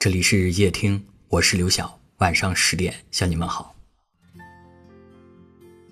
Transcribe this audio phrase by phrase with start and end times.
[0.00, 1.98] 这里是夜听，我是刘晓。
[2.18, 3.74] 晚上十点向你们好。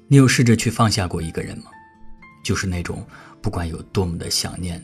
[0.07, 1.73] 你有试着去放下过一个人吗？
[2.45, 3.05] 就是那种
[3.43, 4.81] 不管有多么的想念，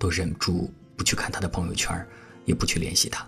[0.00, 2.04] 都忍不住不去看他的朋友圈，
[2.44, 3.24] 也不去联系他。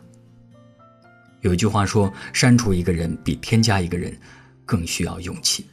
[1.43, 4.21] 有一句话说，删除一个人比添加一个人
[4.67, 5.69] 更需要勇气。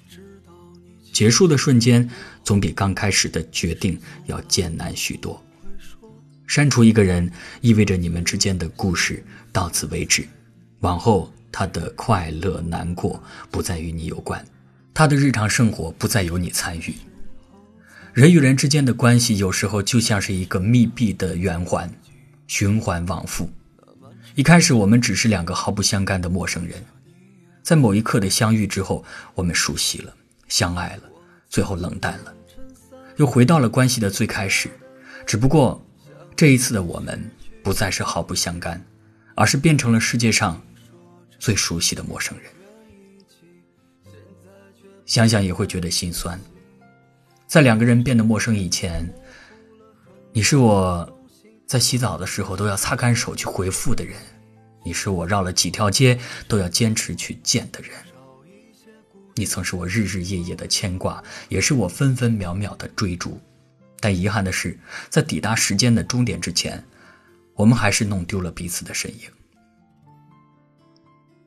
[1.11, 2.07] 结束的瞬间，
[2.43, 5.43] 总比刚开始的决定要艰难许多。
[6.47, 7.31] 删除一个人，
[7.61, 10.27] 意味着你们之间的故事到此为止，
[10.81, 14.45] 往后他的快乐难过不再与你有关，
[14.93, 16.93] 他的日常生活不再由你参与。
[18.13, 21.89] 人与人之间的关系有时候就像是一个密闭的圆环，
[22.47, 23.49] 循环往复。
[24.35, 26.83] 一开始我们只是两个毫不相干的陌生人，
[27.63, 29.03] 在某一刻的相遇之后，
[29.33, 30.13] 我们熟悉了，
[30.47, 31.03] 相爱了，
[31.49, 32.33] 最后冷淡了，
[33.17, 34.69] 又回到了关系的最开始，
[35.25, 35.84] 只不过。
[36.35, 37.23] 这一次的我们
[37.63, 38.83] 不再是毫不相干，
[39.35, 40.61] 而是变成了世界上
[41.39, 42.51] 最熟悉的陌生人。
[45.05, 46.39] 想想也会觉得心酸。
[47.47, 49.07] 在两个人变得陌生以前，
[50.33, 51.09] 你是我
[51.65, 54.15] 在洗澡的时候都要擦干手去回复的人，
[54.83, 57.91] 你是我绕了几条街都要坚持去见的人。
[59.35, 63.39] 你曾是我日日夜夜的牵挂，也是我分分秒秒的追逐。
[64.05, 64.77] 但遗憾的是，
[65.09, 66.85] 在抵达时间的终点之前，
[67.55, 69.21] 我们还是弄丢了彼此的身影。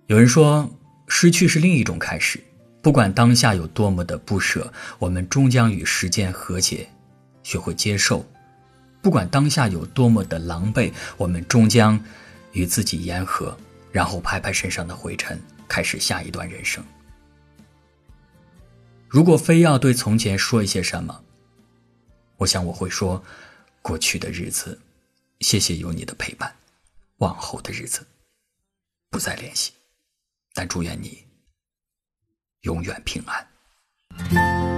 [0.09, 0.69] 有人说，
[1.07, 2.43] 失去是另一种开始。
[2.83, 6.89] 不管当下有多么的不舍，我们终将与时间和解，
[7.45, 8.27] 学会接受；
[9.01, 11.97] 不管当下有多么的狼狈，我们终将
[12.51, 13.57] 与自己言和，
[13.93, 16.83] 然后拍拍身上的灰尘，开始下一段人生。
[19.07, 21.23] 如果非要对从前说一些什么，
[22.39, 23.23] 我想我会说，
[23.83, 24.81] 过去的日子，
[25.41, 26.49] 谢谢有你的陪伴；
[27.19, 28.07] 往后的日子，
[29.11, 29.73] 不再联系，
[30.55, 31.27] 但祝愿你
[32.61, 34.78] 永远平安。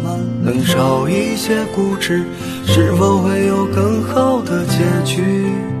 [0.53, 2.25] 能少一些固执。
[2.65, 5.80] 是否会有更好的结局？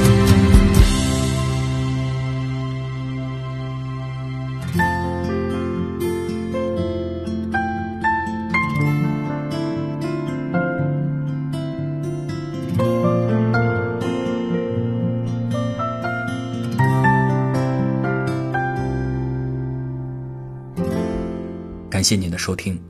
[22.01, 22.81] 感谢您的收听，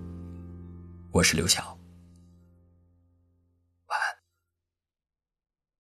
[1.12, 1.81] 我是刘晓。